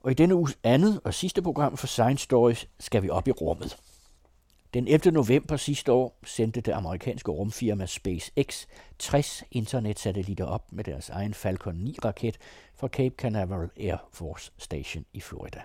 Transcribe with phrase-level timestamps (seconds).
[0.00, 3.30] Og i denne uges andet og sidste program for Science Stories skal vi op i
[3.30, 3.76] rummet.
[4.74, 5.10] Den 11.
[5.10, 8.66] november sidste år sendte det amerikanske rumfirma SpaceX
[8.98, 12.38] 60 internetsatellitter op med deres egen Falcon 9-raket
[12.74, 15.60] fra Cape Canaveral Air Force Station i Florida.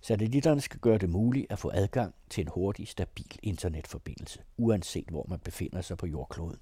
[0.00, 5.26] Satellitterne skal gøre det muligt at få adgang til en hurtig, stabil internetforbindelse, uanset hvor
[5.28, 6.58] man befinder sig på jordkloden.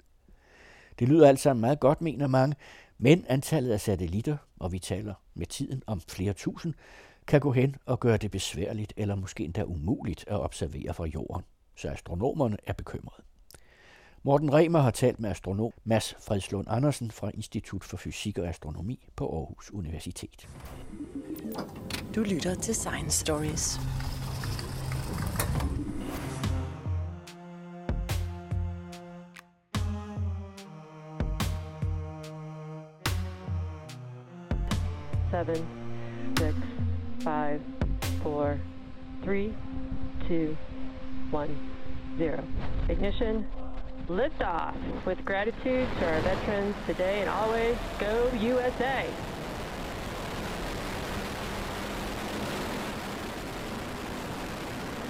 [0.98, 2.56] Det lyder alt sammen meget godt, mener mange,
[2.98, 6.74] men antallet af satellitter, og vi taler med tiden om flere tusind,
[7.26, 11.44] kan gå hen og gøre det besværligt eller måske endda umuligt at observere fra jorden,
[11.76, 13.22] så astronomerne er bekymrede.
[14.22, 19.08] Morten Remer har talt med astronom Mads Fredslund Andersen fra Institut for Fysik og Astronomi
[19.16, 20.48] på Aarhus Universitet.
[22.14, 23.78] Du lytter til Science Stories.
[35.38, 36.56] Seven, six,
[37.20, 37.60] five,
[38.24, 38.58] four,
[39.22, 39.54] three,
[40.26, 40.56] two,
[41.30, 41.56] one,
[42.16, 42.42] zero.
[42.88, 43.46] Ignition,
[44.08, 44.74] lift off.
[45.06, 49.08] With gratitude to our veterans today and always, go USA.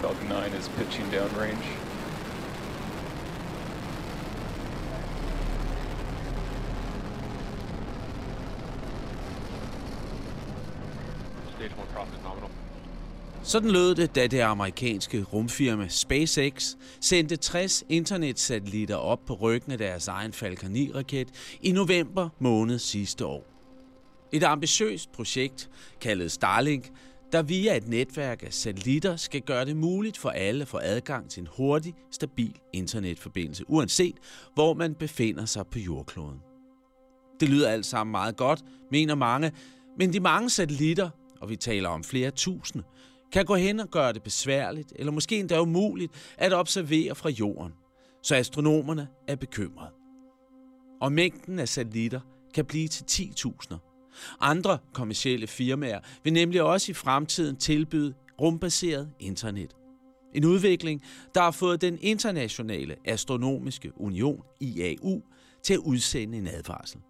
[0.02, 1.87] Falcon 9 is pitching downrange.
[13.48, 19.78] Sådan lød det, da det amerikanske rumfirma SpaceX sendte 60 internetsatellitter op på ryggen af
[19.78, 21.28] deres egen Falcon 9-raket
[21.62, 23.46] i november måned sidste år.
[24.32, 26.90] Et ambitiøst projekt kaldet Starlink,
[27.32, 31.30] der via et netværk af satellitter skal gøre det muligt for alle at få adgang
[31.30, 34.16] til en hurtig, stabil internetforbindelse, uanset
[34.54, 36.38] hvor man befinder sig på jordkloden.
[37.40, 38.60] Det lyder alt sammen meget godt,
[38.90, 39.52] mener mange,
[39.98, 41.10] men de mange satellitter,
[41.40, 42.84] og vi taler om flere tusinde,
[43.32, 47.72] kan gå hen og gøre det besværligt, eller måske endda umuligt, at observere fra jorden,
[48.22, 49.90] så astronomerne er bekymrede.
[51.00, 52.20] Og mængden af satellitter
[52.54, 53.76] kan blive til 10.000.
[54.40, 59.76] Andre kommersielle firmaer vil nemlig også i fremtiden tilbyde rumbaseret internet.
[60.34, 61.02] En udvikling,
[61.34, 65.22] der har fået den internationale astronomiske union, IAU,
[65.62, 67.00] til at udsende en advarsel.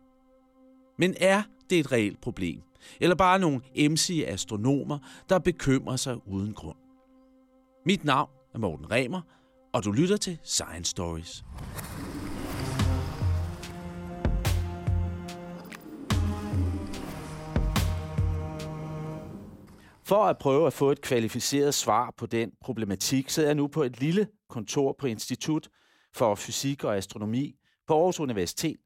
[0.98, 2.62] Men er det er et reelt problem?
[3.00, 4.98] Eller bare nogle emsige astronomer,
[5.28, 6.76] der bekymrer sig uden grund?
[7.86, 9.20] Mit navn er Morten Remer,
[9.72, 11.44] og du lytter til Science Stories.
[20.04, 23.82] For at prøve at få et kvalificeret svar på den problematik, sidder jeg nu på
[23.82, 25.68] et lille kontor på Institut
[26.14, 27.54] for Fysik og Astronomi
[27.86, 28.76] på Aarhus Universitet,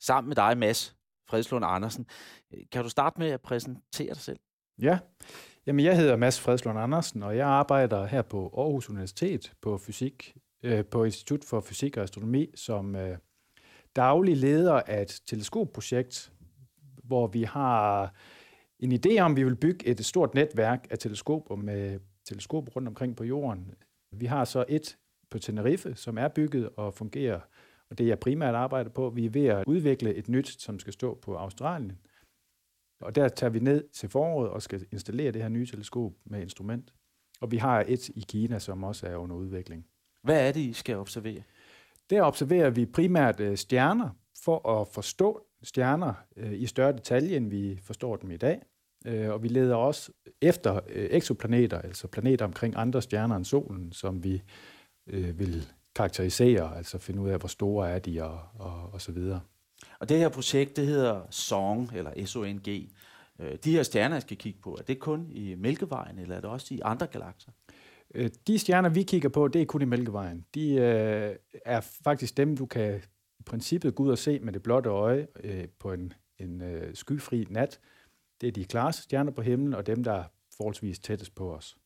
[0.00, 0.97] sammen med dig, Mads
[1.28, 2.06] Fredslund Andersen.
[2.54, 4.38] Øh, kan du starte med at præsentere dig selv?
[4.78, 4.98] Ja,
[5.68, 10.36] Jamen, jeg hedder Mads Fredslund Andersen, og jeg arbejder her på Aarhus Universitet på fysik,
[10.62, 13.18] øh, på Institut for Fysik og Astronomi som øh,
[13.96, 16.32] daglig leder af et teleskopprojekt,
[17.04, 18.14] hvor vi har
[18.78, 22.88] en idé om, at vi vil bygge et stort netværk af teleskoper med teleskoper rundt
[22.88, 23.74] omkring på jorden.
[24.12, 24.96] Vi har så et
[25.30, 27.40] på Tenerife, som er bygget og fungerer,
[27.90, 29.10] og det jeg primært arbejder på.
[29.10, 31.98] Vi er ved at udvikle et nyt, som skal stå på Australien.
[33.00, 36.40] Og der tager vi ned til foråret og skal installere det her nye teleskop med
[36.42, 36.94] instrument.
[37.40, 39.86] Og vi har et i Kina, som også er under udvikling.
[40.22, 41.42] Hvad er det, I skal observere?
[42.10, 44.10] Der observerer vi primært øh, stjerner
[44.44, 48.62] for at forstå stjerner øh, i større detalje, end vi forstår dem i dag.
[49.06, 50.12] Øh, og vi leder også
[50.42, 54.42] efter eksoplaneter, altså planeter omkring andre stjerner end solen, som vi
[55.34, 59.40] vil karakterisere, altså finde ud af, hvor store er de og, og, og så videre.
[60.00, 62.66] Og det her projekt, det hedder SONG, eller SONG.
[63.64, 66.50] De her stjerner, jeg skal kigge på, er det kun i Mælkevejen, eller er det
[66.50, 67.50] også i andre galakser?
[68.46, 70.46] De stjerner, vi kigger på, det er kun i Mælkevejen.
[70.54, 73.02] De øh, er faktisk dem, du kan
[73.38, 76.94] i princippet gå ud og se med det blotte øje øh, på en, en øh,
[76.94, 77.80] skyfri nat.
[78.40, 80.24] Det er de klareste stjerner på himlen, og dem, der er
[80.56, 81.76] forholdsvis tættest på os.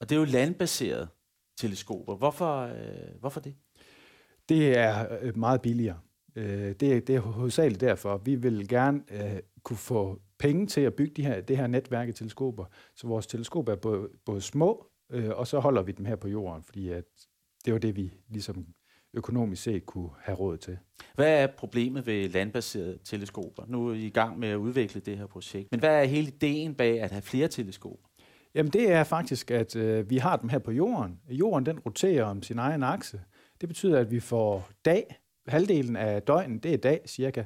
[0.00, 1.08] Og det er jo landbaserede
[1.56, 2.16] teleskoper.
[2.16, 3.54] Hvorfor, øh, hvorfor det?
[4.48, 5.98] Det er øh, meget billigere.
[6.36, 8.16] Øh, det, det er hovedsageligt derfor.
[8.16, 12.08] Vi vil gerne øh, kunne få penge til at bygge de her, det her netværk
[12.08, 12.64] af teleskoper,
[12.96, 16.28] så vores teleskoper er både, både små, øh, og så holder vi dem her på
[16.28, 17.04] jorden, fordi at
[17.64, 18.66] det var det, vi ligesom
[19.14, 20.78] økonomisk set kunne have råd til.
[21.14, 23.64] Hvad er problemet ved landbaserede teleskoper?
[23.68, 25.68] Nu er I i gang med at udvikle det her projekt.
[25.70, 28.08] Men hvad er hele ideen bag at have flere teleskoper?
[28.54, 31.20] Jamen det er faktisk, at øh, vi har dem her på jorden.
[31.28, 33.20] Jorden den roterer om sin egen akse.
[33.60, 35.18] Det betyder, at vi får dag.
[35.48, 37.44] Halvdelen af døgnet, det er dag cirka.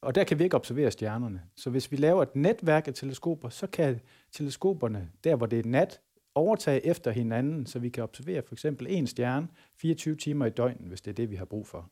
[0.00, 1.42] Og der kan vi ikke observere stjernerne.
[1.56, 4.00] Så hvis vi laver et netværk af teleskoper, så kan
[4.32, 6.00] teleskoperne, der hvor det er nat,
[6.34, 9.48] overtage efter hinanden, så vi kan observere for eksempel en stjerne
[9.80, 11.90] 24 timer i døgnet, hvis det er det, vi har brug for.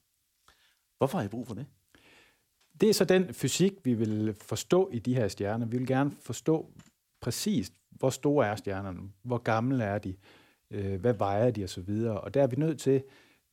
[0.98, 1.66] Hvorfor har I brug for det?
[2.80, 5.66] Det er så den fysik, vi vil forstå i de her stjerner.
[5.66, 6.70] Vi vil gerne forstå
[7.20, 10.14] præcist, hvor store er stjernerne, hvor gamle er de,
[10.70, 11.90] øh, hvad vejer de osv.
[12.06, 13.02] Og der er vi nødt til,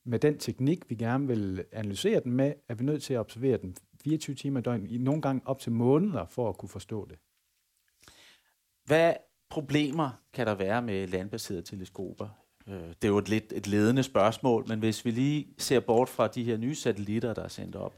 [0.04, 3.56] med den teknik, vi gerne vil analysere den med, er vi nødt til at observere
[3.56, 7.18] den 24 timer i døgnet, nogle gange op til måneder, for at kunne forstå det.
[8.84, 9.14] Hvad
[9.50, 12.28] problemer kan der være med landbaserede teleskoper?
[12.66, 16.08] Øh, det er jo et lidt et ledende spørgsmål, men hvis vi lige ser bort
[16.08, 17.94] fra de her nye satellitter, der er sendt op,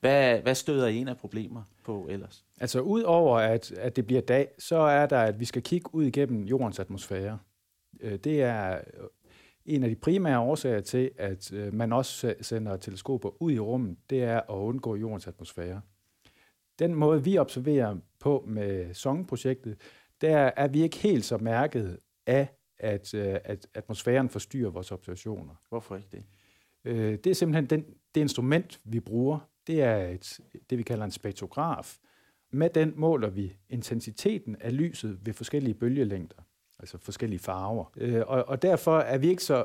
[0.00, 2.43] hvad, hvad støder en af problemer på ellers?
[2.60, 6.04] Altså udover at, at det bliver dag, så er der, at vi skal kigge ud
[6.04, 7.38] igennem jordens atmosfære.
[8.00, 8.80] Øh, det er
[9.66, 13.96] en af de primære årsager til, at øh, man også sender teleskoper ud i rummet,
[14.10, 15.80] det er at undgå jordens atmosfære.
[16.78, 19.76] Den måde, vi observerer på med SONG-projektet,
[20.20, 22.48] der er vi ikke helt så mærket af,
[22.78, 25.54] at, øh, at atmosfæren forstyrrer vores observationer.
[25.68, 26.24] Hvorfor ikke det?
[26.84, 29.38] Øh, det er simpelthen den, det instrument, vi bruger.
[29.66, 30.40] Det er et,
[30.70, 31.98] det, vi kalder en spektrograf.
[32.54, 36.42] Med den måler vi intensiteten af lyset ved forskellige bølgelængder,
[36.78, 37.84] altså forskellige farver.
[37.96, 39.64] Øh, og, og derfor er vi ikke så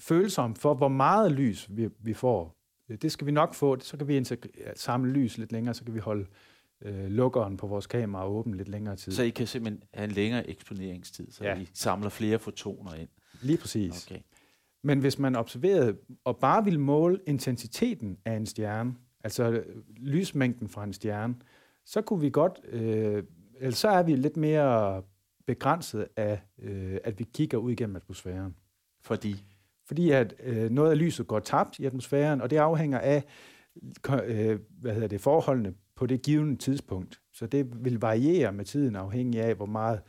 [0.00, 2.56] følsomme for, hvor meget lys vi, vi får.
[3.02, 3.80] Det skal vi nok få.
[3.80, 4.24] Så kan vi
[4.74, 6.26] samle lys lidt længere, så kan vi holde
[6.82, 9.12] øh, lukkeren på vores kamera åben lidt længere tid.
[9.12, 11.58] Så I kan simpelthen have en længere eksponeringstid, så ja.
[11.58, 13.08] I samler flere fotoner ind?
[13.42, 14.06] Lige præcis.
[14.06, 14.20] Okay.
[14.82, 18.94] Men hvis man observerede og bare ville måle intensiteten af en stjerne,
[19.24, 19.62] altså
[19.96, 21.34] lysmængden fra en stjerne,
[21.86, 23.22] så kunne vi godt, øh,
[23.60, 25.02] eller så er vi lidt mere
[25.46, 28.56] begrænset af, øh, at vi kigger ud igennem atmosfæren.
[29.02, 29.44] Fordi?
[29.86, 33.24] Fordi at øh, noget af lyset går tabt i atmosfæren, og det afhænger af
[34.24, 37.20] øh, hvad hedder det, forholdene på det givende tidspunkt.
[37.32, 40.00] Så det vil variere med tiden afhængig af, hvor meget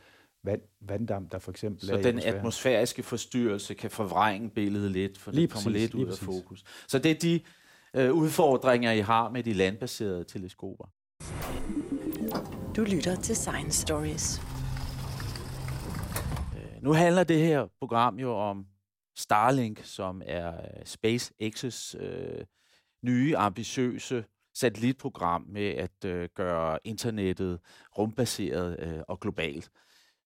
[0.44, 5.18] vand, vanddamp der for eksempel så er Så den atmosfæriske forstyrrelse kan forvrænge billedet lidt,
[5.18, 6.64] for lige det kommer præcis, lidt ud af fokus.
[6.88, 7.40] Så det er de
[7.94, 10.84] øh, udfordringer, I har med de landbaserede teleskoper.
[12.78, 14.42] Du lytter til Science Stories.
[16.56, 18.66] Øh, nu handler det her program jo om
[19.16, 22.44] Starlink, som er øh, SpaceX's øh,
[23.02, 27.60] nye, ambitiøse satellitprogram med at øh, gøre internettet
[27.98, 29.70] rumbaseret øh, og globalt.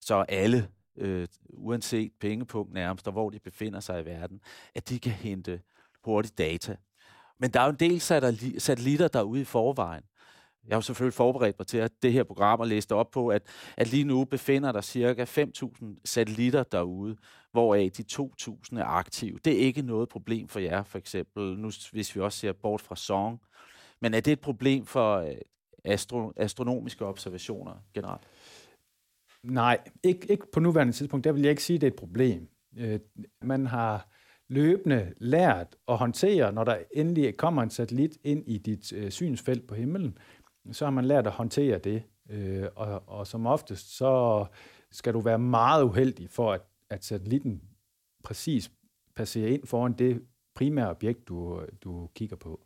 [0.01, 0.67] Så alle,
[0.97, 4.41] øh, uanset pengepunkt nærmest, og hvor de befinder sig i verden,
[4.75, 5.61] at de kan hente
[6.03, 6.75] hurtigt data.
[7.39, 8.01] Men der er jo en del
[8.61, 10.03] satellitter derude i forvejen.
[10.67, 13.27] Jeg har jo selvfølgelig forberedt mig til, at det her program og læste op på,
[13.27, 13.41] at,
[13.77, 17.15] at lige nu befinder der cirka 5.000 satellitter derude,
[17.51, 19.39] hvoraf de 2.000 er aktive.
[19.45, 22.81] Det er ikke noget problem for jer, for eksempel, nu, hvis vi også ser bort
[22.81, 23.39] fra Song,
[24.01, 25.35] men er det et problem for øh,
[25.85, 28.21] astro, astronomiske observationer generelt?
[29.43, 31.23] Nej, ikke, ikke på nuværende tidspunkt.
[31.23, 32.47] Der vil jeg ikke sige, at det er et problem.
[32.77, 32.99] Øh,
[33.41, 34.09] man har
[34.49, 39.67] løbende lært at håndtere, når der endelig kommer en satellit ind i dit øh, synsfelt
[39.67, 40.17] på himlen,
[40.71, 42.03] så har man lært at håndtere det.
[42.29, 44.45] Øh, og, og som oftest, så
[44.91, 47.61] skal du være meget uheldig for, at, at satellitten
[48.23, 48.71] præcis
[49.15, 50.21] passerer ind foran det
[50.55, 52.61] primære objekt, du, du kigger på.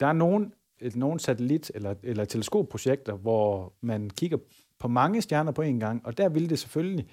[0.00, 0.50] Der er nogle,
[0.94, 4.38] nogle satellit- eller, eller teleskopprojekter, hvor man kigger
[4.78, 7.06] på mange stjerner på en gang, og der vil det selvfølgelig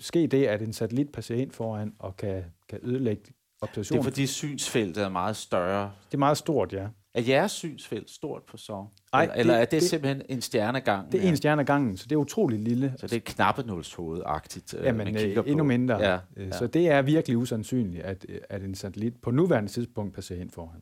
[0.00, 4.02] ske det, at en satellit passerer ind foran og kan, kan ødelægge observationen.
[4.02, 5.92] Det er fordi synsfeltet er meget større.
[6.06, 6.88] Det er meget stort, ja.
[7.16, 8.86] Er jeres synsfelt stort på så?
[9.12, 11.12] Ej, eller, det, eller er det, det simpelthen en stjernegang?
[11.12, 12.94] Det er en stjernegang, så det er utrolig lille.
[12.96, 15.64] Så det er knappenålshovedet-agtigt, ja, men, man kigger endnu på.
[15.64, 15.96] mindre.
[15.96, 16.50] Ja, ja.
[16.50, 20.80] Så det er virkelig usandsynligt, at, at en satellit på nuværende tidspunkt passerer ind foran.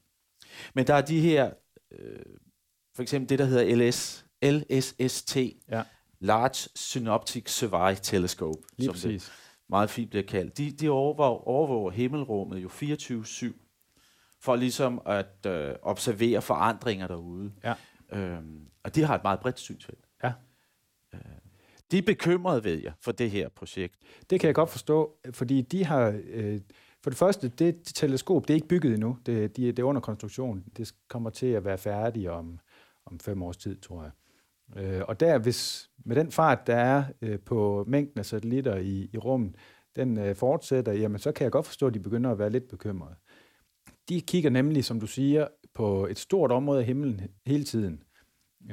[0.74, 1.50] Men der er de her,
[1.92, 2.18] øh,
[2.94, 5.36] for eksempel det, der hedder LS, LSST,
[5.70, 5.82] ja.
[6.20, 9.24] Large Synoptic Survey Telescope, Lige som præcis.
[9.24, 9.32] det
[9.68, 10.58] meget fint bliver kaldt.
[10.58, 13.63] De, de overvåger, overvåger himmelrummet jo 24-7,
[14.44, 17.52] for ligesom at øh, observere forandringer derude.
[17.64, 17.74] Ja.
[18.12, 20.04] Øhm, og de har et meget bredt synsfelt.
[20.24, 20.32] Ja.
[21.14, 21.20] Øh,
[21.90, 23.94] de er bekymrede, ved jeg, for det her projekt.
[24.30, 26.20] Det kan jeg godt forstå, fordi de har...
[26.24, 26.60] Øh,
[27.02, 29.18] for det første, det teleskop, det er ikke bygget endnu.
[29.26, 30.64] Det, de, det er under konstruktion.
[30.76, 32.58] Det kommer til at være færdigt om,
[33.06, 34.12] om fem års tid, tror jeg.
[34.82, 39.10] Øh, og der, hvis med den fart, der er øh, på mængden af satellitter i,
[39.12, 39.54] i rummet,
[39.96, 42.68] den øh, fortsætter, jamen så kan jeg godt forstå, at de begynder at være lidt
[42.68, 43.14] bekymrede.
[44.08, 48.02] De kigger nemlig, som du siger, på et stort område af himlen hele tiden.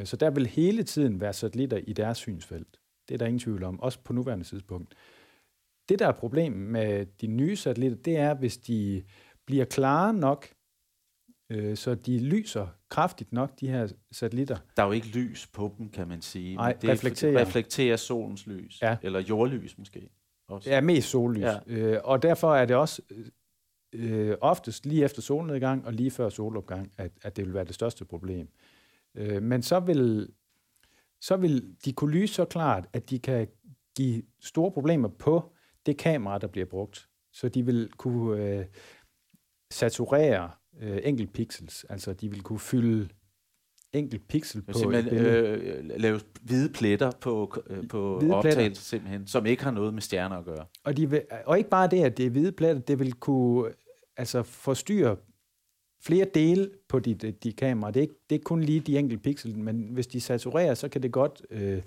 [0.04, 2.80] Så der vil hele tiden være satellitter i deres synsfelt.
[3.08, 4.96] Det er der ingen tvivl om, også på nuværende tidspunkt.
[5.90, 9.04] Det, der er problemet med de nye satellitter, det er, hvis de
[9.46, 10.48] bliver klare nok
[11.52, 14.58] øh, så de lyser kraftigt nok, de her satellitter.
[14.78, 16.56] Der er jo ikke lys på dem, kan man sige.
[16.56, 17.42] Nej, det reflekterer.
[17.42, 18.82] reflekterer solens lys.
[18.82, 18.98] Ja.
[19.02, 20.10] Eller jordlys måske.
[20.48, 20.70] Også.
[20.70, 21.42] Det er mest sollys.
[21.42, 21.58] Ja.
[21.68, 23.02] Øh, og derfor er det også
[23.94, 27.76] øh, oftest lige efter solnedgang og lige før solopgang, at, at det vil være det
[27.76, 28.48] største problem.
[29.16, 30.30] Øh, men så vil,
[31.22, 33.48] så vil de kunne lyse så klart, at de kan
[33.98, 35.54] give store problemer på
[35.86, 37.08] det kamera, der bliver brugt.
[37.34, 38.66] Så de vil kunne øh,
[39.72, 43.10] saturere øh, enkelt pixels, altså de vil kunne fylde
[43.94, 45.48] enkelt pixel på et simpelthen billede.
[45.48, 48.38] øh, lave hvide pletter på, øh, på Hvide pletter.
[48.38, 50.66] optagelse simpelthen, som ikke har noget med stjerner at gøre.
[50.84, 53.72] Og, de vil, og ikke bare det, at det er hvide pletter, det vil kunne
[54.22, 55.16] altså, forstyrre
[56.04, 57.92] flere dele på dit, dit kamera.
[57.92, 60.74] Det er, ikke, det er ikke kun lige de enkelte pixel, men hvis de saturerer,
[60.74, 61.82] så kan det godt øh,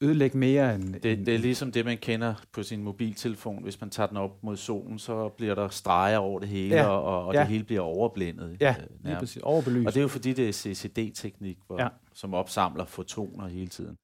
[0.00, 0.92] ødelægge mere end...
[0.94, 3.62] Det, det er ligesom det, man kender på sin mobiltelefon.
[3.62, 6.86] Hvis man tager den op mod solen, så bliver der streger over det hele, Ja.
[6.86, 7.40] og, og Ja.
[7.40, 8.56] det hele bliver overblændet.
[8.60, 9.42] Ja, øh, lige præcis.
[9.42, 9.86] Overbelyst.
[9.86, 11.80] Og det er jo fordi, det er CCD-teknik, hvor.
[11.82, 11.88] Ja.
[12.14, 13.96] som opsamler fotoner hele tiden.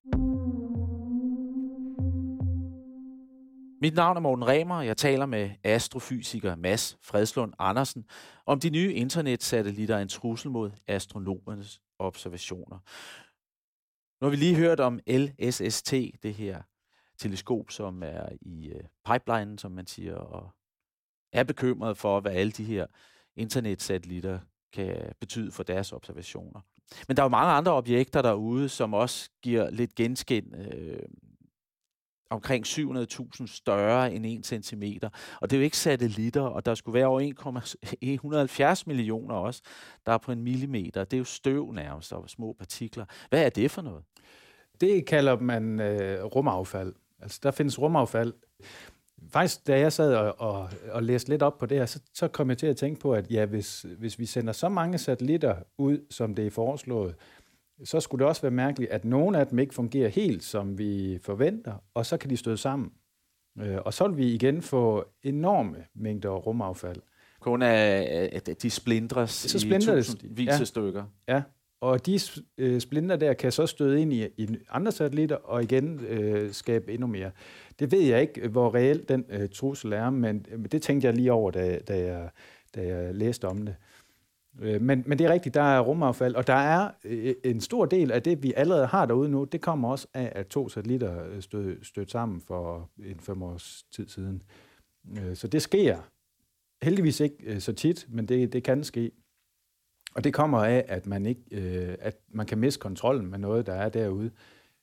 [3.83, 8.05] Mit navn er Morten Remer, og jeg taler med astrofysiker Mads Fredslund Andersen
[8.47, 12.79] om de nye internetsatellitter er en trussel mod astronomernes observationer.
[14.21, 16.63] Nu har vi lige hørt om LSST, det her
[17.19, 20.51] teleskop, som er i pipeline, pipelinen, som man siger, og
[21.33, 22.87] er bekymret for, hvad alle de her
[23.37, 24.39] internetsatellitter
[24.73, 26.61] kan betyde for deres observationer.
[27.09, 30.55] Men der er jo mange andre objekter derude, som også giver lidt genskin.
[30.55, 31.03] Øh,
[32.31, 34.83] omkring 700.000 større end 1 cm.
[35.41, 39.63] Og det er jo ikke satellitter, og der skulle være over 1,170 millioner også,
[40.07, 41.05] der er på en millimeter.
[41.05, 43.05] Det er jo støv nærmest, og små partikler.
[43.31, 44.03] Hvad er det for noget?
[44.81, 46.95] Det kalder man øh, rumaffald.
[47.23, 48.35] Altså, der findes rumaffald.
[49.33, 52.29] Faktisk, da jeg sad og, og, og læste lidt op på det her, så, så
[52.29, 55.57] kom jeg til at tænke på, at ja, hvis, hvis vi sender så mange satellitter
[55.79, 57.15] ud, som det er foreslået,
[57.85, 61.19] så skulle det også være mærkeligt, at nogle af dem ikke fungerer helt, som vi
[61.23, 62.91] forventer, og så kan de støde sammen.
[63.61, 67.03] Øh, og så vil vi igen få enorme mængder rumaffald.
[67.41, 70.05] Kun af, at de splindres Så i splintrer det.
[70.07, 70.61] tusindvis Ja.
[70.61, 71.05] af stykker.
[71.29, 71.43] Ja,
[71.81, 72.21] og de
[72.59, 76.93] øh, splinter der kan så støde ind i, i andre satellitter og igen øh, skabe
[76.93, 77.31] endnu mere.
[77.79, 81.15] Det ved jeg ikke, hvor reelt den øh, trussel er, men øh, det tænkte jeg
[81.15, 82.29] lige over, da, da, jeg,
[82.75, 83.75] da jeg læste om det.
[84.61, 87.85] Øh, men, men det er rigtigt, der er rumaffald, og der er øh, en stor
[87.85, 91.25] del af det, vi allerede har derude nu, det kommer også af, at to satellitter
[91.25, 94.43] øh, stød, stødte sammen for en fem års tid siden.
[95.19, 95.99] Øh, så det sker
[96.83, 99.11] heldigvis ikke så tit, men det, det kan ske.
[100.15, 101.57] Og det kommer af, at man ikke,
[102.01, 104.31] at man kan miste kontrollen med noget, der er derude,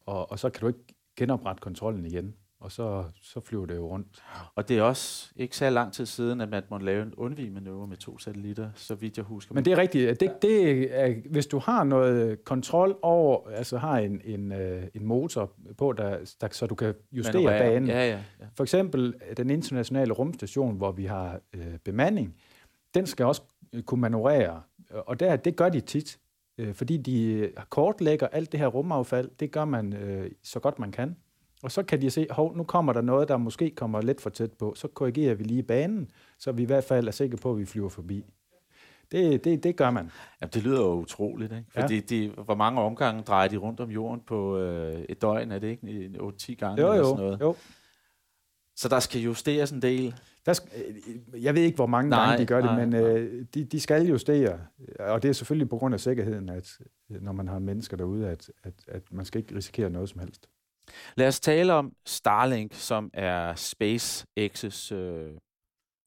[0.06, 3.88] og, og så kan du ikke genoprette kontrollen igen, og så, så flyver det jo
[3.88, 4.24] rundt.
[4.56, 7.88] Og det er også ikke så lang tid siden, at man måtte lave en undvig-manøvre
[7.88, 9.56] med to satellitter, så vidt jeg husker.
[9.56, 10.20] Men det er rigtigt.
[10.20, 15.06] Det, det er, hvis du har noget kontrol over, altså har en, en, øh, en
[15.06, 17.74] motor på, der, der, så du kan justere Manøvrere.
[17.74, 17.90] banen.
[17.90, 18.46] Ja, ja, ja.
[18.56, 22.36] For eksempel den internationale rumstation, hvor vi har øh, bemanding,
[22.94, 23.42] den skal også
[23.74, 24.62] øh, kunne manøvrere.
[24.92, 26.20] Og der, det gør de tit,
[26.58, 29.30] øh, fordi de kortlægger alt det her rumaffald.
[29.40, 31.16] Det gør man øh, så godt man kan.
[31.64, 34.30] Og så kan de se, hov, nu kommer der noget, der måske kommer lidt for
[34.30, 34.74] tæt på.
[34.76, 37.66] Så korrigerer vi lige banen, så vi i hvert fald er sikre på, at vi
[37.66, 38.26] flyver forbi.
[39.12, 40.12] Det, det, det gør man.
[40.42, 41.66] Jamen, det lyder jo utroligt, ikke?
[41.76, 41.82] Ja.
[41.82, 45.52] Fordi de, hvor mange omgange drejer de rundt om jorden på øh, et døgn?
[45.52, 47.42] Er det ikke 8-10 gange Jo, eller jo, sådan noget?
[47.42, 47.56] jo.
[48.76, 50.16] Så der skal justeres en del.
[50.46, 50.70] Der skal,
[51.34, 53.02] øh, jeg ved ikke, hvor mange Nej, gange de gør det, nej, men nej.
[53.02, 54.60] øh, de, de skal justere.
[55.00, 56.80] Og det er selvfølgelig på grund af sikkerheden, at
[57.12, 60.20] øh, når man har mennesker derude, at, at, at man skal ikke risikere noget som
[60.20, 60.50] helst.
[61.16, 65.38] Lad os tale om Starlink, som er SpaceX's øh,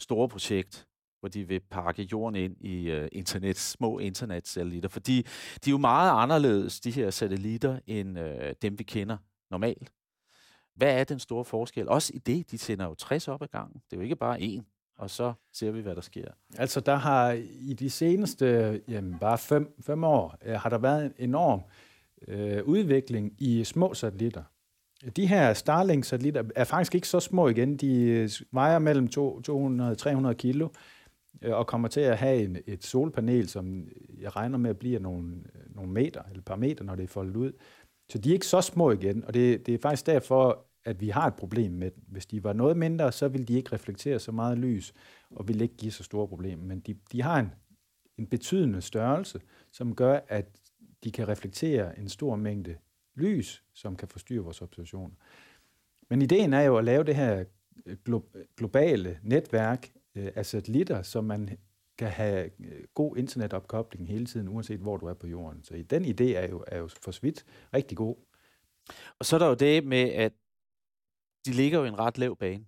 [0.00, 0.86] store projekt,
[1.20, 4.88] hvor de vil pakke jorden ind i øh, internet, små internetsatellitter.
[4.88, 5.22] Fordi
[5.64, 9.16] de er jo meget anderledes, de her satellitter, end øh, dem, vi kender
[9.50, 9.92] normalt.
[10.74, 11.88] Hvad er den store forskel?
[11.88, 13.82] Også i det, de sender jo 60 op ad gangen.
[13.90, 16.28] Det er jo ikke bare én, og så ser vi, hvad der sker.
[16.58, 21.06] Altså, der har i de seneste jamen, bare fem, fem år, øh, har der været
[21.06, 21.62] en enorm
[22.28, 24.42] øh, udvikling i små satellitter.
[25.16, 27.76] De her Starlink-satellitter er faktisk ikke så små igen.
[27.76, 29.08] De øh, vejer mellem
[30.30, 30.68] 200-300 kilo
[31.42, 34.78] øh, og kommer til at have en, et solpanel, som øh, jeg regner med at
[34.78, 37.52] blive nogle, nogle meter, eller et par meter, når det er foldet ud.
[38.10, 41.08] Så de er ikke så små igen, og det, det er faktisk derfor, at vi
[41.08, 42.04] har et problem med dem.
[42.08, 44.94] Hvis de var noget mindre, så ville de ikke reflektere så meget lys,
[45.30, 46.64] og ville ikke give så store problemer.
[46.64, 47.52] Men de, de har en,
[48.18, 49.40] en betydende størrelse,
[49.72, 50.46] som gør, at
[51.04, 52.76] de kan reflektere en stor mængde
[53.14, 55.14] lys, som kan forstyrre vores observationer.
[56.10, 57.44] Men ideen er jo at lave det her
[57.86, 61.58] øh, glo- øh, globale netværk øh, af satellitter, så man
[61.98, 65.64] kan have øh, god internetopkobling hele tiden, uanset hvor du er på jorden.
[65.64, 68.16] Så den idé er jo, er jo for svidt rigtig god.
[69.18, 70.32] Og så er der jo det med, at
[71.46, 72.64] de ligger jo i en ret lav bane.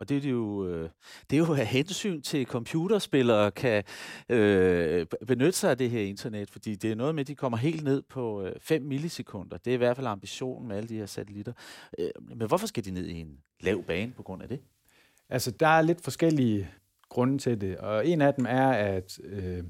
[0.00, 0.90] Og det er jo, øh,
[1.30, 3.84] det er jo af hensyn til computerspillere kan
[4.28, 7.58] øh, benytte sig af det her internet, fordi det er noget med, at de kommer
[7.58, 9.56] helt ned på øh, 5 millisekunder.
[9.56, 11.52] Det er i hvert fald ambitionen med alle de her satellitter.
[11.98, 14.60] Øh, men hvorfor skal de ned i en lav bane på grund af det?
[15.28, 16.70] Altså, der er lidt forskellige
[17.08, 19.64] grunde til det, og en af dem er, at øh,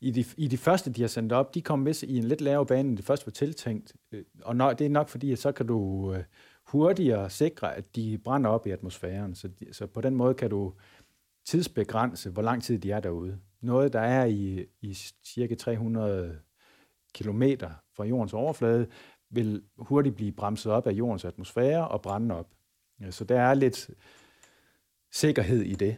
[0.00, 2.40] i, de, i de første, de har sendt op, de kom med i en lidt
[2.40, 3.94] lavere bane, end det første var tiltænkt.
[4.42, 6.12] Og når, det er nok fordi, at så kan du...
[6.14, 6.24] Øh,
[6.68, 9.34] hurtigere sikre, at de brænder op i atmosfæren.
[9.34, 10.72] Så, de, så på den måde kan du
[11.44, 13.38] tidsbegrænse, hvor lang tid de er derude.
[13.60, 14.94] Noget, der er i, i
[15.24, 16.38] cirka 300
[17.14, 18.86] kilometer fra jordens overflade,
[19.30, 22.48] vil hurtigt blive bremset op af jordens atmosfære og brænde op.
[23.10, 23.90] Så der er lidt
[25.12, 25.96] sikkerhed i det.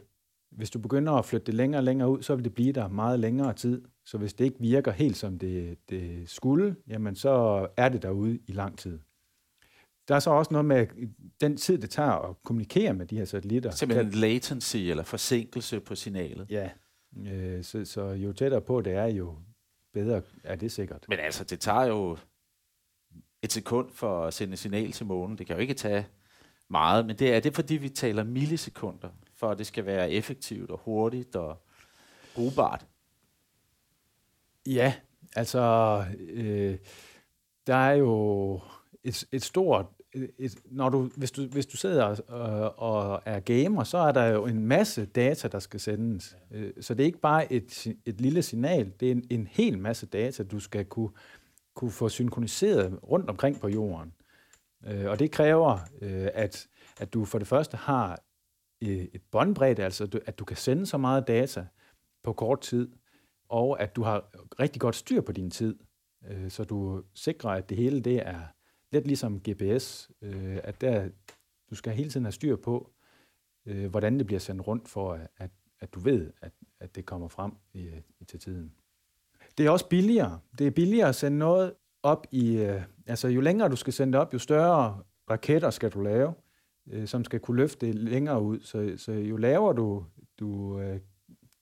[0.51, 2.89] Hvis du begynder at flytte det længere og længere ud, så vil det blive der
[2.89, 3.83] meget længere tid.
[4.05, 8.39] Så hvis det ikke virker helt som det, det skulle, jamen så er det derude
[8.47, 8.99] i lang tid.
[10.09, 10.87] Der er så også noget med
[11.41, 13.71] den tid, det tager at kommunikere med de her satellitter.
[13.71, 16.47] Simpelthen kan, latency eller forsinkelse på signalet.
[16.51, 16.71] Ja,
[17.27, 19.37] øh, så, så jo tættere på det er, jo
[19.93, 21.05] bedre er det sikkert.
[21.09, 22.19] Men altså, det tager jo
[23.43, 25.39] et sekund for at sende signal til månen.
[25.39, 26.07] Det kan jo ikke tage
[26.69, 30.71] meget, men det er det, fordi vi taler millisekunder, for at det skal være effektivt
[30.71, 31.67] og hurtigt og
[32.35, 32.87] brugbart.
[34.67, 34.95] Ja,
[35.37, 36.79] altså, øh,
[37.67, 38.61] der er jo
[39.05, 43.85] et, et stort et, når du, hvis, du, hvis du sidder og, og er gamer,
[43.85, 46.37] så er der jo en masse data, der skal sendes.
[46.51, 49.79] Øh, så det er ikke bare et, et lille signal, det er en, en hel
[49.79, 51.11] masse data, du skal kunne,
[51.75, 54.13] kunne få synkroniseret rundt omkring på jorden.
[54.87, 55.79] Øh, og det kræver,
[56.35, 56.69] at,
[57.01, 58.23] at du for det første har
[58.83, 61.67] et båndbredde, altså at du kan sende så meget data
[62.25, 62.89] på kort tid,
[63.49, 64.31] og at du har
[64.61, 65.79] rigtig godt styr på din tid,
[66.49, 68.41] så du sikrer, at det hele det er
[68.93, 71.09] lidt ligesom GPS, øh, at der,
[71.71, 72.91] du skal hele tiden have styr på,
[73.67, 75.51] øh, hvordan det bliver sendt rundt, for at,
[75.81, 78.73] at du ved, at, at det kommer frem i, i til tiden.
[79.59, 80.41] Det er også billigere.
[80.59, 82.57] Det er billigere at sende noget op i...
[82.57, 86.35] Øh, altså, jo længere du skal sende det op, jo større raketter skal du lave,
[86.91, 88.61] øh, som skal kunne løfte det længere ud.
[88.61, 90.05] Så, så jo lavere du,
[90.41, 91.01] du øh,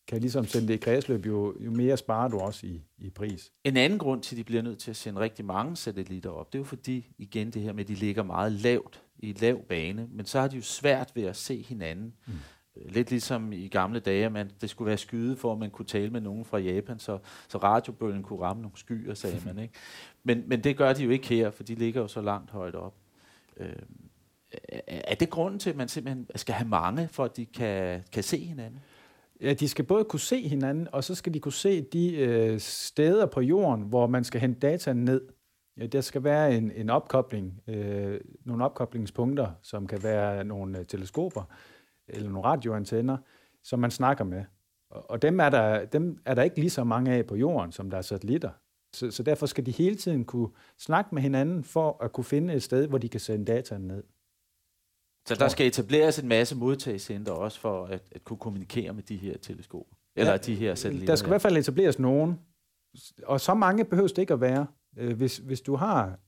[0.09, 3.53] kan ligesom sende det i kredsløb, jo, jo mere sparer du også i, i pris.
[3.65, 6.53] En anden grund til, at de bliver nødt til at sende rigtig mange satellitter op,
[6.53, 9.63] det er jo fordi, igen det her med, at de ligger meget lavt i lav
[9.63, 12.15] bane, men så har de jo svært ved at se hinanden.
[12.27, 12.33] Mm.
[12.77, 15.87] Øh, lidt ligesom i gamle dage, man, det skulle være skyde for, at man kunne
[15.87, 17.19] tale med nogen fra Japan, så,
[17.49, 19.59] så radiobølgen kunne ramme nogle skyer, sagde man.
[19.63, 19.75] Ikke?
[20.25, 22.75] Men, men det gør de jo ikke her, for de ligger jo så langt højt
[22.75, 22.95] op.
[23.57, 23.73] Øh,
[24.87, 28.23] er det grunden til, at man simpelthen skal have mange, for at de kan, kan
[28.23, 28.81] se hinanden?
[29.41, 32.61] Ja, de skal både kunne se hinanden, og så skal de kunne se de øh,
[32.61, 35.21] steder på jorden, hvor man skal hente data ned.
[35.77, 40.87] Ja, der skal være en, en opkobling, øh, nogle opkoblingspunkter, som kan være nogle øh,
[40.87, 41.43] teleskoper
[42.09, 43.17] eller nogle radioantenner,
[43.65, 44.45] som man snakker med.
[44.91, 47.73] Og, og dem, er der, dem er der ikke lige så mange af på jorden,
[47.73, 48.51] som der er satellitter.
[48.93, 50.49] Så, så derfor skal de hele tiden kunne
[50.79, 54.03] snakke med hinanden for at kunne finde et sted, hvor de kan sende data ned.
[55.29, 59.17] Så der skal etableres en masse modtagscenter også for at, at kunne kommunikere med de
[59.17, 59.97] her teleskoper?
[60.17, 61.13] Eller ja, de her satellitter?
[61.13, 62.39] Der skal i hvert fald etableres nogen.
[63.23, 64.67] Og så mange behøves det ikke at være.
[64.97, 66.19] Øh, hvis, hvis du har...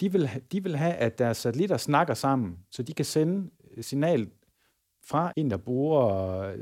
[0.00, 4.30] De vil, de vil have, at deres satellitter snakker sammen, så de kan sende signal
[5.04, 6.54] fra en, der bruger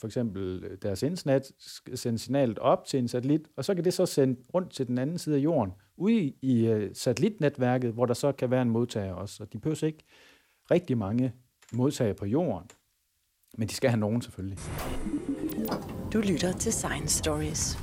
[0.00, 1.52] for eksempel deres internet,
[1.94, 4.98] sende signalet op til en satellit, og så kan det så sende rundt til den
[4.98, 8.70] anden side af jorden, ude i, i øh, satellitnetværket, hvor der så kan være en
[8.70, 9.42] modtager også.
[9.42, 10.04] Og de behøver ikke
[10.70, 11.32] rigtig mange
[11.72, 12.70] modtagere på jorden.
[13.58, 14.58] Men de skal have nogen selvfølgelig.
[16.12, 17.78] Du lytter til Science Stories.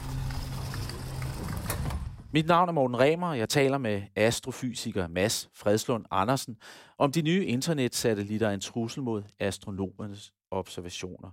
[2.33, 6.57] Mit navn er Morten Remer, og jeg taler med astrofysiker Mads Fredslund Andersen
[6.97, 11.31] om de nye internetsatellitter er en trussel mod astronomernes observationer.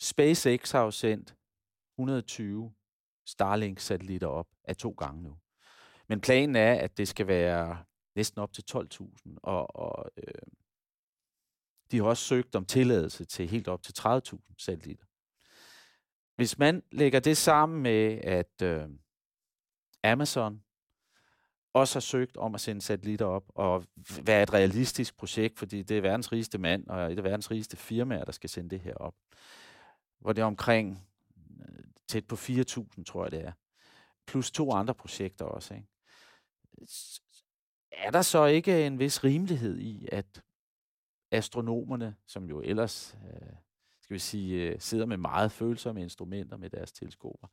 [0.00, 1.34] SpaceX har jo sendt
[1.98, 2.72] 120
[3.26, 5.36] Starlink-satellitter op af to gange nu.
[6.08, 7.78] Men planen er, at det skal være
[8.16, 10.34] næsten op til 12.000, og, og øh,
[11.90, 15.04] de har også søgt om tilladelse til helt op til 30.000 satellitter.
[16.36, 18.88] Hvis man lægger det sammen med, at øh,
[20.04, 20.62] Amazon
[21.72, 23.84] også har søgt om at sende satellitter op, og
[24.22, 27.76] være et realistisk projekt, fordi det er verdens rigeste mand, og et af verdens rigeste
[27.76, 29.14] firmaer, der skal sende det her op.
[30.18, 31.06] Hvor det er omkring
[31.60, 33.52] øh, tæt på 4.000, tror jeg det er.
[34.26, 35.74] Plus to andre projekter også.
[35.74, 35.88] Ikke?
[37.92, 40.42] Er der så ikke en vis rimelighed i, at
[41.30, 43.48] astronomerne, som jo ellers, øh,
[44.02, 47.46] skal vi sige, øh, sidder med meget følsomme instrumenter med deres teleskoper,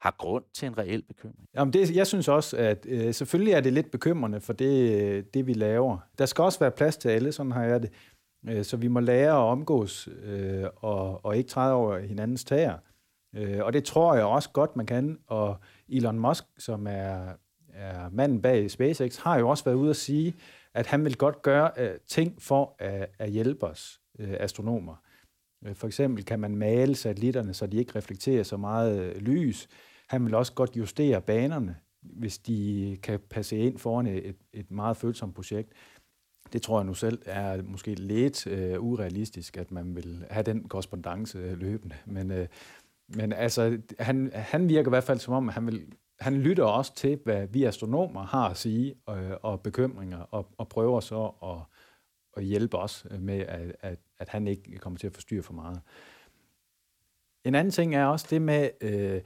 [0.00, 1.48] har grund til en reel bekymring.
[1.54, 5.24] Jamen det, jeg synes også, at øh, selvfølgelig er det lidt bekymrende for det, øh,
[5.34, 5.98] det, vi laver.
[6.18, 7.92] Der skal også være plads til alle, sådan har jeg det.
[8.48, 12.78] Øh, så vi må lære at omgås øh, og, og ikke træde over hinandens tager.
[13.34, 15.18] Øh, og det tror jeg også godt, man kan.
[15.26, 15.56] Og
[15.88, 17.32] Elon Musk, som er,
[17.72, 20.34] er manden bag SpaceX, har jo også været ude at sige,
[20.74, 24.96] at han vil godt gøre øh, ting for at, at hjælpe os øh, astronomer.
[25.66, 29.68] Øh, for eksempel kan man male satellitterne, så de ikke reflekterer så meget øh, lys.
[30.08, 34.96] Han vil også godt justere banerne, hvis de kan passe ind foran et, et meget
[34.96, 35.72] følsomt projekt.
[36.52, 40.68] Det tror jeg nu selv er måske lidt øh, urealistisk, at man vil have den
[40.68, 41.96] korrespondence øh, løbende.
[42.06, 42.46] Men, øh,
[43.08, 46.94] men altså, han, han virker i hvert fald som om, han, vil, han lytter også
[46.94, 51.56] til, hvad vi astronomer har at sige øh, og bekymringer, og, og prøver så at,
[52.36, 55.80] at hjælpe os med, at, at, at han ikke kommer til at forstyrre for meget.
[57.44, 59.20] En anden ting er også det med, øh,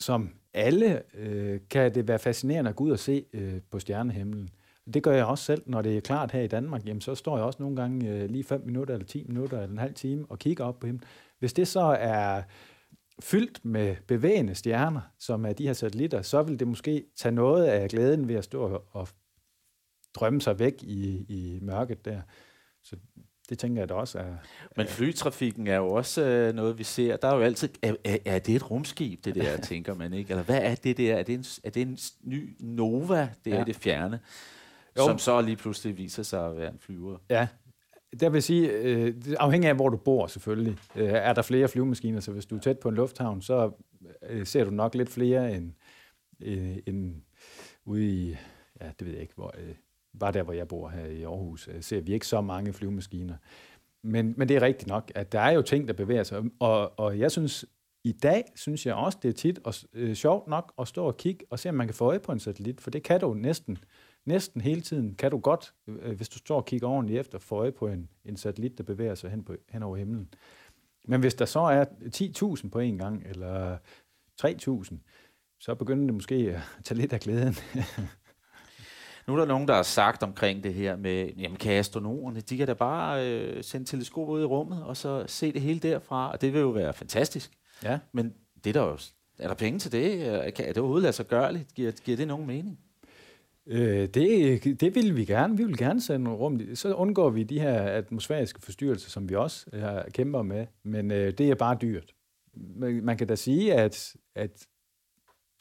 [0.00, 4.48] som alle øh, kan det være fascinerende at gå ud og se øh, på stjernehimlen.
[4.94, 6.86] Det gør jeg også selv, når det er klart her i Danmark.
[6.86, 9.72] Jamen, så står jeg også nogle gange øh, lige 5 minutter, eller 10 minutter, eller
[9.72, 11.04] en halv time og kigger op på himlen.
[11.38, 12.42] Hvis det så er
[13.20, 17.64] fyldt med bevægende stjerner, som er de her satellitter, så vil det måske tage noget
[17.64, 19.08] af glæden ved at stå og
[20.14, 22.20] drømme sig væk i, i mørket der.
[22.82, 22.96] Så
[23.48, 24.34] det tænker jeg da også er...
[24.76, 27.16] Men flytrafikken er jo også øh, noget, vi ser.
[27.16, 27.68] Der er jo altid...
[27.82, 30.30] Er, er, er det et rumskib, det der, tænker man ikke?
[30.30, 31.16] Eller hvad er det der?
[31.16, 33.64] Er det en, er det en ny Nova, det er ja.
[33.64, 34.20] det fjerne,
[34.98, 35.04] jo.
[35.04, 37.18] som så lige pludselig viser sig at være en flyver?
[37.30, 37.48] Ja,
[38.20, 40.78] der vil sige, øh, det af, hvor du bor selvfølgelig.
[40.96, 43.70] Øh, er der flere flyvemaskiner, så hvis du er tæt på en lufthavn, så
[44.28, 45.72] øh, ser du nok lidt flere end,
[46.40, 47.14] øh, end
[47.84, 48.36] ude i,
[48.80, 49.74] ja, det ved jeg ikke, hvor, øh,
[50.20, 53.34] bare der, hvor jeg bor her i Aarhus, øh, ser vi ikke så mange flyvemaskiner.
[54.02, 56.42] Men, men det er rigtigt nok, at der er jo ting, der bevæger sig.
[56.60, 57.64] Og, og jeg synes,
[58.04, 61.16] i dag synes jeg også, det er tit og, øh, sjovt nok at stå og
[61.16, 63.34] kigge og se, om man kan få øje på en satellit, for det kan du
[63.34, 63.78] næsten
[64.28, 67.56] næsten hele tiden kan du godt, øh, hvis du står og kigger ordentligt efter, få
[67.56, 70.28] øje på en, en satellit, der bevæger sig hen, på, hen over himlen.
[71.04, 71.84] Men hvis der så er
[72.62, 73.78] 10.000 på en gang, eller
[74.42, 74.96] 3.000,
[75.60, 77.54] så begynder det måske at tage lidt af glæden.
[79.26, 82.56] Nu er der nogen, der har sagt omkring det her med, jamen kan astronomerne, de
[82.56, 86.32] kan da bare øh, sende teleskoper ud i rummet, og så se det hele derfra,
[86.32, 87.50] og det vil jo være fantastisk.
[87.82, 87.98] Ja.
[88.12, 88.98] Men det er der jo,
[89.38, 90.26] er der penge til det?
[90.26, 91.74] Er det overhovedet lade sig gørligt?
[91.74, 92.78] Giver, giver det nogen mening?
[93.70, 95.56] Øh, det, det vil vi gerne.
[95.56, 96.60] Vi vil gerne sende rum.
[96.74, 100.66] Så undgår vi de her atmosfæriske forstyrrelser, som vi også har kæmper med.
[100.82, 102.14] Men øh, det er bare dyrt.
[103.02, 104.66] Man kan da sige, at, at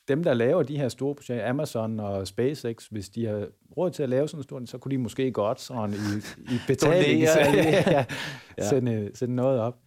[0.08, 4.04] dem, der laver de her store projekter, Amazon og SpaceX, hvis de har råd til
[4.04, 6.18] at lave sådan en stor, så kunne de måske godt sådan i,
[6.54, 8.06] i betaling ja,
[8.58, 8.70] ja.
[8.70, 9.78] sende, sende noget op.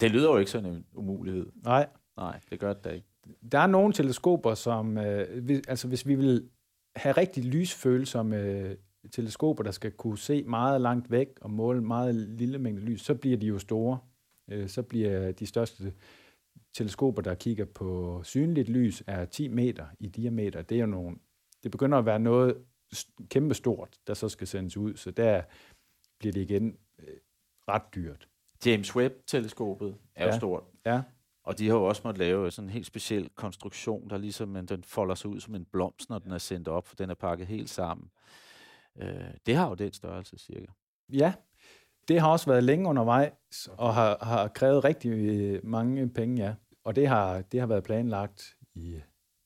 [0.00, 1.46] Det lyder jo ikke sådan en umulighed.
[1.64, 1.86] Nej.
[2.16, 3.06] Nej, det gør det da ikke.
[3.52, 6.48] Der er nogle teleskoper, som, øh, vi, altså hvis vi vil
[6.96, 8.76] have rigtig lysfølsomme øh,
[9.12, 13.14] teleskoper, der skal kunne se meget langt væk og måle meget lille mængde lys, så
[13.14, 13.98] bliver de jo store.
[14.50, 15.92] Øh, så bliver de største
[16.74, 20.62] teleskoper, der kigger på synligt lys, er 10 meter i diameter.
[20.62, 21.16] Det er jo nogle,
[21.62, 22.56] det begynder at være noget
[23.28, 25.42] kæmpe stort, der så skal sendes ud, så der
[26.18, 27.16] bliver det igen øh,
[27.68, 28.28] ret dyrt.
[28.66, 30.32] James Webb-teleskopet er ja.
[30.32, 30.62] jo stort.
[30.86, 31.02] Ja.
[31.44, 34.84] Og de har jo også måttet lave sådan en helt speciel konstruktion, der ligesom den
[34.84, 37.46] folder sig ud som en blomst, når den er sendt op, for den er pakket
[37.46, 38.10] helt sammen.
[38.98, 40.66] Øh, det har jo den størrelse, cirka.
[41.12, 41.32] Ja,
[42.08, 46.54] det har også været længe undervejs, og har, har krævet rigtig mange penge, ja.
[46.84, 49.00] Og det har, det har været planlagt i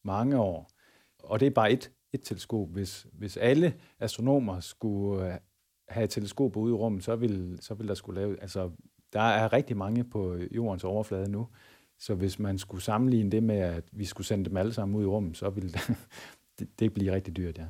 [0.05, 0.71] mange år.
[1.19, 2.69] Og det er bare et, et teleskop.
[2.69, 5.39] Hvis, hvis alle astronomer skulle
[5.89, 8.41] have et teleskop ude i rummet, så vil, så vil der skulle lave...
[8.41, 8.71] Altså,
[9.13, 11.49] der er rigtig mange på jordens overflade nu,
[12.05, 15.03] så hvis man skulle sammenligne det med, at vi skulle sende dem alle sammen ud
[15.03, 15.71] i rummet, så ville
[16.59, 17.65] det, det blive rigtig dyrt, ja.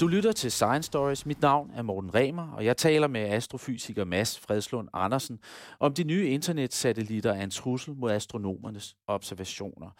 [0.00, 1.26] Du lytter til Science Stories.
[1.26, 5.38] Mit navn er Morten Remer, og jeg taler med astrofysiker Mads Fredslund Andersen
[5.80, 9.90] om de nye internetsatellitter er en trussel mod astronomernes observationer.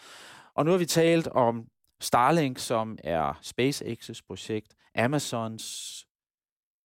[0.54, 1.66] Og nu har vi talt om
[2.00, 6.06] Starlink, som er SpaceX's projekt, Amazons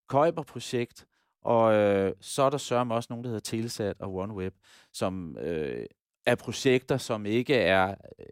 [0.07, 1.07] Kuiper-projekt,
[1.41, 4.55] og øh, så er der sørme også nogen, der hedder Telesat og OneWeb,
[4.93, 5.85] som øh,
[6.25, 8.25] er projekter, som ikke er, øh,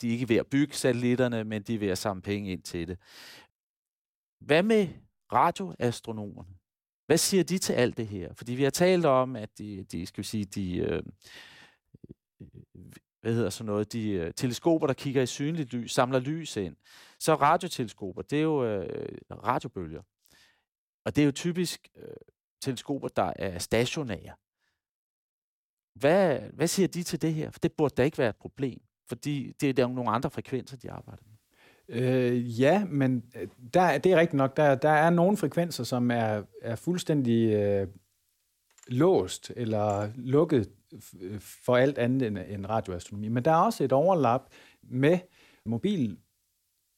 [0.00, 2.62] de er ikke ved at bygge satellitterne, men de er ved at samle penge ind
[2.62, 2.98] til det.
[4.40, 4.88] Hvad med
[5.32, 6.54] radioastronomerne?
[7.06, 8.34] Hvad siger de til alt det her?
[8.34, 11.02] Fordi vi har talt om, at de, de skal vi sige, de, øh,
[13.20, 16.76] hvad hedder sådan noget, de øh, teleskoper, der kigger i synligt lys, samler lys ind.
[17.20, 20.02] Så radioteleskoper, det er jo øh, radiobølger.
[21.04, 22.16] Og det er jo typisk øh,
[22.60, 24.34] teleskoper, der er stationære.
[25.94, 27.50] Hvad, hvad siger de til det her?
[27.50, 30.76] For det burde da ikke være et problem, fordi det er der nogle andre frekvenser,
[30.76, 31.36] de arbejder med.
[31.88, 34.56] Øh, ja, men øh, der, det er rigtigt nok.
[34.56, 37.88] Der, der er nogle frekvenser, som er, er fuldstændig øh,
[38.88, 40.70] låst eller lukket
[41.20, 43.28] øh, for alt andet end, end radioastronomi.
[43.28, 44.42] Men der er også et overlap
[44.82, 45.18] med
[45.66, 46.18] mobil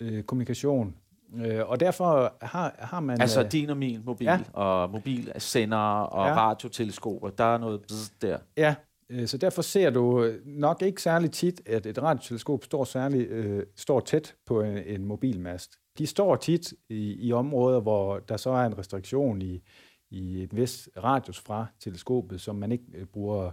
[0.02, 0.94] øh, kommunikation,
[1.36, 3.20] øh, og derfor har, har man...
[3.20, 4.40] Altså din og min mobil, ja.
[4.52, 6.34] og mobilsender og ja.
[6.34, 7.80] radioteleskoper, der er noget
[8.22, 8.38] der.
[8.56, 8.74] Ja,
[9.12, 13.66] Øh, så derfor ser du nok ikke særlig tit, at et radioteleskop står, særlig, øh,
[13.76, 15.76] står tæt på en, en mobilmast.
[15.98, 19.62] De står tit i, i områder, hvor der så er en restriktion i,
[20.10, 23.50] i et vis radius fra teleskopet, som man ikke øh, bruger.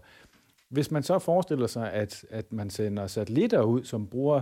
[0.69, 4.41] Hvis man så forestiller sig, at, at man sender satellitter ud, som bruger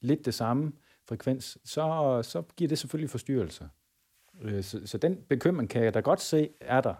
[0.00, 0.72] lidt det samme
[1.08, 3.68] frekvens, så, så giver det selvfølgelig forstyrrelser.
[4.42, 6.94] Øh, så, så den bekymring kan jeg da godt se, er der.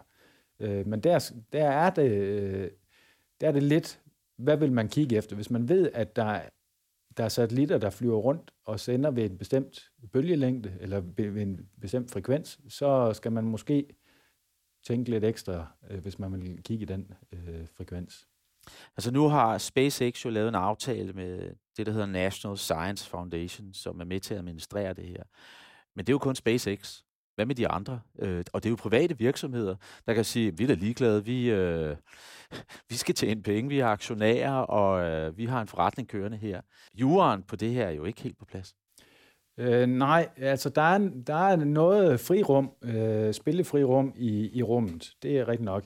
[0.61, 2.71] Øh, men der, der er det øh,
[3.41, 4.01] der er det lidt,
[4.37, 5.37] hvad vil man kigge efter?
[5.37, 6.41] Hvis man ved, at der,
[7.17, 11.69] der er satellitter, der flyver rundt og sender ved en bestemt bølgelængde eller ved en
[11.81, 13.87] bestemt frekvens, så skal man måske
[14.87, 15.67] tænke lidt ekstra,
[16.03, 18.28] hvis man vil kigge i den øh, frekvens.
[18.97, 23.75] Altså nu har SpaceX jo lavet en aftale med det, der hedder National Science Foundation,
[23.75, 25.23] som er med til at administrere det her.
[25.97, 27.01] Men det er jo kun SpaceX.
[27.35, 28.01] Hvad med de andre?
[28.19, 29.77] Øh, og det er jo private virksomheder,
[30.07, 31.97] der kan sige, vi er da ligeglade, vi, øh,
[32.91, 36.61] vi skal tjene penge, vi er aktionærer, og øh, vi har en forretning kørende her.
[36.95, 38.75] Juren på det her er jo ikke helt på plads.
[39.59, 45.13] Øh, nej, altså der er, der er noget frirum, øh, spillefrirum i, i rummet.
[45.23, 45.85] Det er rigtigt nok.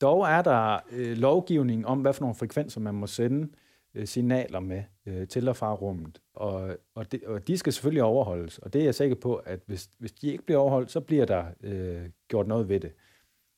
[0.00, 3.48] Dog er der øh, lovgivning om, hvad for nogle frekvenser man må sende
[3.94, 6.20] øh, signaler med øh, til og fra rummet.
[6.34, 8.58] Og, og, de, og de skal selvfølgelig overholdes.
[8.58, 11.24] Og det er jeg sikker på, at hvis, hvis de ikke bliver overholdt, så bliver
[11.24, 12.92] der øh, gjort noget ved det.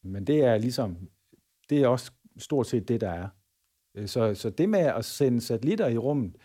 [0.04, 0.96] Men det er ligesom,
[1.70, 3.28] det er også stort set det, der er.
[3.94, 6.36] Øh, så, så det med at sende satellitter i rummet,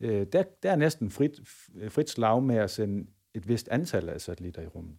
[0.00, 1.40] øh, der, der er næsten frit,
[1.88, 4.98] frit slag med at sende et vist antal af satellitter i rummet.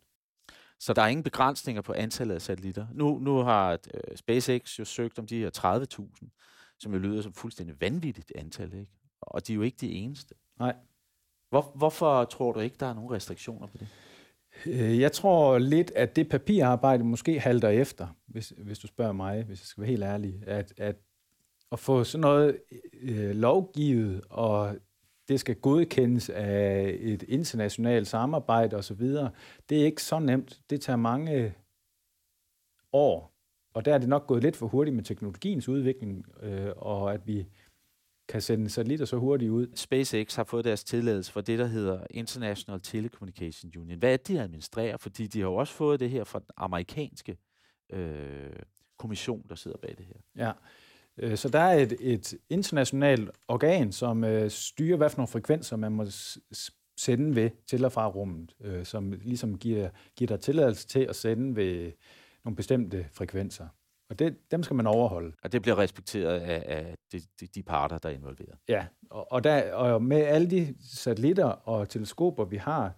[0.79, 2.87] Så der er ingen begrænsninger på antallet af satellitter.
[2.93, 7.33] Nu, nu har øh, SpaceX jo søgt om de her 30.000, som jo lyder som
[7.33, 8.91] fuldstændig vanvittigt antal, ikke?
[9.21, 10.35] Og de er jo ikke de eneste.
[10.59, 10.75] Nej.
[11.49, 13.87] Hvor, hvorfor tror du ikke, der er nogen restriktioner på det?
[14.65, 19.43] Øh, jeg tror lidt, at det papirarbejde måske halter efter, hvis, hvis du spørger mig,
[19.43, 20.43] hvis jeg skal være helt ærlig.
[20.47, 20.95] At, at,
[21.71, 22.57] at få sådan noget
[23.01, 24.75] øh, lovgivet, og
[25.27, 29.01] det skal godkendes af et internationalt samarbejde osv.,
[29.69, 30.61] det er ikke så nemt.
[30.69, 31.53] Det tager mange
[32.93, 33.35] år,
[33.73, 37.27] og der er det nok gået lidt for hurtigt med teknologiens udvikling, øh, og at
[37.27, 37.45] vi
[38.27, 39.67] kan sende satellitter så hurtigt ud.
[39.75, 43.99] SpaceX har fået deres tilladelse for det, der hedder International Telecommunication Union.
[43.99, 44.97] Hvad er det, de administrerer?
[44.97, 47.37] Fordi de har jo også fået det her fra den amerikanske
[47.89, 48.53] øh,
[48.97, 50.45] kommission, der sidder bag det her.
[50.45, 50.51] Ja,
[51.35, 55.91] så der er et, et internationalt organ, som øh, styrer, hvad for nogle frekvenser man
[55.91, 56.05] må
[56.97, 61.15] sende ved til og fra rummet, øh, som ligesom giver, giver dig tilladelse til at
[61.15, 61.91] sende ved
[62.45, 63.67] nogle bestemte frekvenser.
[64.09, 65.31] Og det, dem skal man overholde.
[65.43, 68.57] Og det bliver respekteret af, af de, de, de parter, der er involveret.
[68.69, 72.93] Ja, og, og, der, og med alle de satellitter og teleskoper, vi har,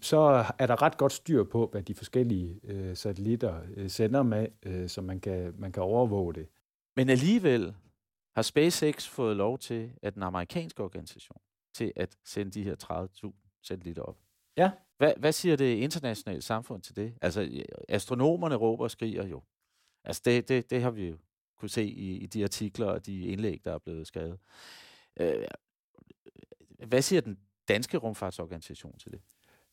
[0.00, 4.46] så er der ret godt styr på, hvad de forskellige øh, satellitter øh, sender med,
[4.62, 6.46] øh, så man kan, man kan overvåge det.
[6.96, 7.74] Men alligevel
[8.34, 11.40] har SpaceX fået lov til, at den amerikanske organisation,
[11.74, 12.76] til at sende de her
[13.24, 14.18] 30.000 satellitter op.
[14.56, 14.70] Ja.
[14.96, 17.14] Hvad, hvad siger det internationale samfund til det?
[17.22, 19.42] Altså, astronomerne råber og skriger jo.
[20.04, 21.16] Altså det, det, det har vi jo
[21.56, 24.38] kunne se i, i de artikler og de indlæg, der er blevet skrevet.
[25.20, 25.44] Øh,
[26.86, 29.20] hvad siger den danske rumfartsorganisation til det?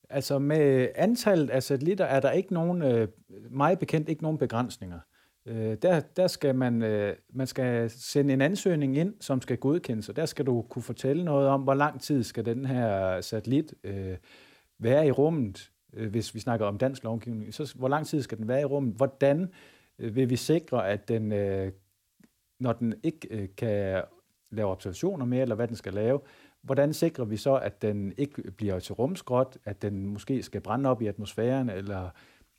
[0.09, 3.07] Altså med antallet af satellitter er der ikke nogen, øh,
[3.49, 4.99] meget bekendt ikke nogen begrænsninger.
[5.47, 10.09] Øh, der, der skal man, øh, man skal sende en ansøgning ind, som skal godkendes,
[10.09, 13.73] og der skal du kunne fortælle noget om, hvor lang tid skal den her satellit
[13.83, 14.17] øh,
[14.79, 17.53] være i rummet, øh, hvis vi snakker om dansk lovgivning.
[17.53, 18.95] Så hvor lang tid skal den være i rummet?
[18.95, 19.49] Hvordan
[19.99, 21.71] Øh, vil vi sikre, at den, øh,
[22.59, 24.03] når den ikke øh, kan
[24.51, 26.19] lave observationer mere, eller hvad den skal lave,
[26.61, 30.89] hvordan sikrer vi så, at den ikke bliver til rumskrot, at den måske skal brænde
[30.89, 32.09] op i atmosfæren, eller,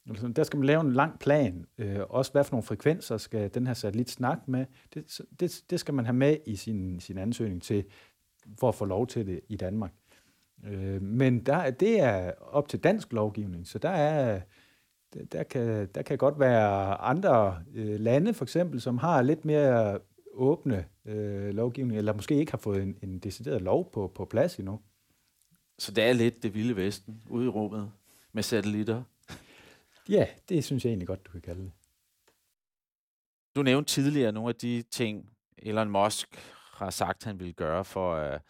[0.08, 1.66] eller der skal man lave en lang plan.
[1.78, 4.66] Øh, også hvad for nogle frekvenser skal den her satellit snakke med.
[4.94, 7.84] Det, det, det skal man have med i sin, sin ansøgning til,
[8.60, 9.92] for at få lov til det i Danmark.
[10.64, 14.40] Øh, men der, det er op til dansk lovgivning, så der er
[15.32, 19.98] der kan, der kan godt være andre øh, lande, for eksempel, som har lidt mere
[20.32, 24.56] åbne øh, lovgivning, eller måske ikke har fået en, en decideret lov på, på plads
[24.56, 24.80] endnu.
[25.78, 27.90] Så det er lidt det vilde vesten ude i rummet
[28.32, 29.02] med satellitter?
[30.08, 31.72] Ja, det synes jeg egentlig godt, du kan kalde det.
[33.56, 36.28] Du nævnte tidligere nogle af de ting, Elon Musk
[36.72, 38.40] har sagt, han ville gøre for uh,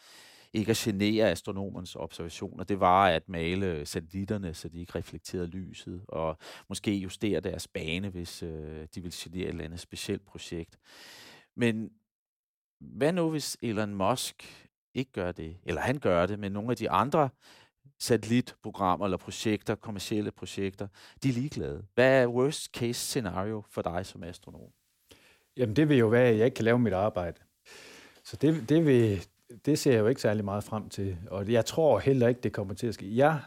[0.52, 2.64] ikke at genere astronomernes observationer.
[2.64, 8.08] Det var at male satellitterne, så de ikke reflekterede lyset, og måske justere deres bane,
[8.08, 10.78] hvis uh, de ville genere et eller andet specielt projekt.
[11.56, 11.90] Men
[12.80, 16.76] hvad nu, hvis Elon Musk ikke gør det, eller han gør det, men nogle af
[16.76, 17.30] de andre
[17.98, 20.88] satellitprogrammer eller projekter, kommersielle projekter,
[21.22, 21.84] de er ligeglade.
[21.94, 24.70] Hvad er worst case scenario for dig som astronom?
[25.56, 27.40] Jamen det vil jo være, at jeg ikke kan lave mit arbejde.
[28.24, 29.26] Så det, det, vil,
[29.66, 31.18] det ser jeg jo ikke særlig meget frem til.
[31.30, 33.16] Og jeg tror heller ikke, det kommer til at ske.
[33.16, 33.40] Jeg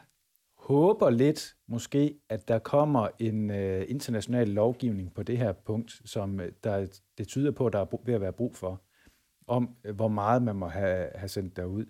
[0.57, 6.39] håber lidt måske, at der kommer en øh, international lovgivning på det her punkt, som
[6.39, 6.87] øh, der,
[7.17, 8.81] det tyder på, at der er ved at være brug for,
[9.47, 11.85] om øh, hvor meget man må have, have sendt derud.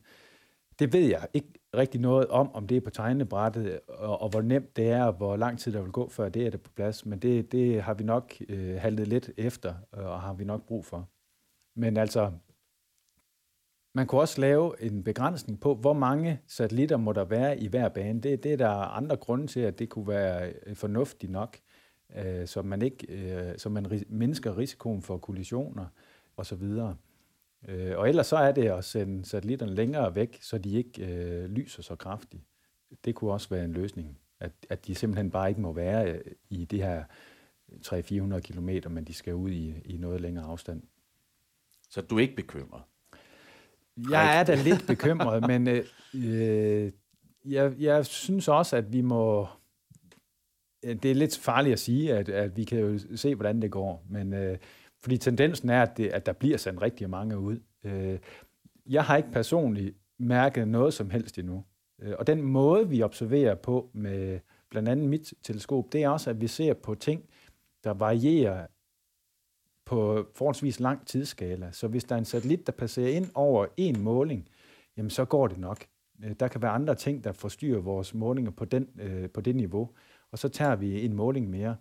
[0.80, 4.42] Det ved jeg ikke rigtig noget om, om det er på tegnebrættet, og, og hvor
[4.42, 6.72] nemt det er, og hvor lang tid der vil gå, før det er det på
[6.76, 7.06] plads.
[7.06, 10.66] Men det, det har vi nok øh, haltet lidt efter, øh, og har vi nok
[10.66, 11.10] brug for.
[11.76, 12.32] Men altså,
[13.96, 17.90] man kunne også lave en begrænsning på, hvor mange satellitter må der være i hver
[17.90, 18.22] bane.
[18.22, 21.58] Det, det er der andre grunde til, at det kunne være øh, fornuftigt nok,
[22.16, 25.86] øh, så man ikke, øh, så man ris- mindsker risikoen for kollisioner
[26.38, 26.64] osv.
[27.68, 31.50] Øh, og ellers så er det at sende satellitterne længere væk, så de ikke øh,
[31.50, 32.44] lyser så kraftigt.
[33.06, 36.22] Det kunne også være en løsning, at, at de simpelthen bare ikke må være øh,
[36.50, 37.04] i det her
[37.72, 40.82] 300-400 km, men de skal ud i, i noget længere afstand.
[41.90, 42.82] Så du er ikke bekymret?
[44.10, 46.92] Jeg er da lidt bekymret, men øh, øh,
[47.46, 49.48] jeg, jeg synes også, at vi må...
[50.84, 54.06] Det er lidt farligt at sige, at, at vi kan jo se, hvordan det går,
[54.10, 54.58] men øh,
[55.04, 57.60] fordi tendensen er, at, det, at der bliver sendt rigtig mange ud.
[57.84, 58.20] Øh,
[58.90, 61.64] jeg har ikke personligt mærket noget som helst endnu.
[62.02, 66.30] Øh, og den måde, vi observerer på med blandt andet mit teleskop, det er også,
[66.30, 67.30] at vi ser på ting,
[67.84, 68.68] der varierer
[69.86, 71.72] på forholdsvis lang tidsskala.
[71.72, 74.50] Så hvis der er en satellit, der passerer ind over en måling,
[74.98, 75.86] jamen så går det nok.
[76.24, 79.56] Øh, der kan være andre ting, der forstyrrer vores målinger på, den, øh, på det
[79.56, 79.90] niveau,
[80.32, 81.76] og så tager vi en måling mere.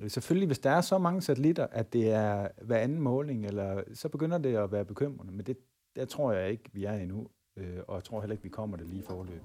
[0.00, 3.82] Øh, selvfølgelig, hvis der er så mange satellitter, at det er hver anden måling, eller,
[3.94, 5.32] så begynder det at være bekymrende.
[5.32, 5.56] Men det,
[5.96, 8.76] der tror jeg ikke, vi er endnu, øh, og jeg tror heller ikke, vi kommer
[8.76, 9.42] det lige forløb.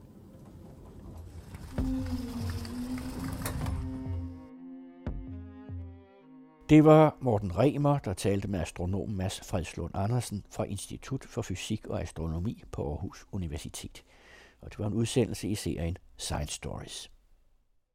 [6.70, 11.88] Det var Morten Remer, der talte med astronom Mads Fredslund Andersen fra Institut for Fysik
[11.88, 14.04] og Astronomi på Aarhus Universitet.
[14.62, 17.12] Og det var en udsendelse i serien Science Stories.